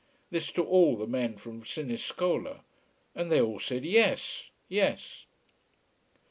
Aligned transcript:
_this 0.31 0.51
to 0.51 0.63
all 0.63 0.97
the 0.97 1.05
men 1.05 1.37
from 1.37 1.61
Siniscola. 1.61 2.61
And 3.13 3.31
they 3.31 3.39
all 3.39 3.59
said 3.59 3.85
Yes 3.85 4.49
yes. 4.67 5.27